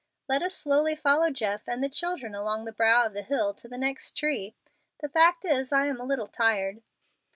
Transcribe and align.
Let 0.27 0.41
us 0.41 0.55
slowly 0.55 0.95
follow 0.95 1.29
Jeff 1.29 1.67
and 1.67 1.83
the 1.83 1.87
children 1.87 2.33
along 2.33 2.65
the 2.65 2.71
brow 2.71 3.05
of 3.05 3.13
the 3.13 3.21
hill 3.21 3.53
to 3.53 3.67
the 3.67 3.77
next 3.77 4.17
tree. 4.17 4.55
The 4.99 5.09
fact 5.09 5.45
is 5.45 5.71
I 5.71 5.85
am 5.85 6.01
a 6.01 6.05
little 6.05 6.25
tired." 6.25 6.81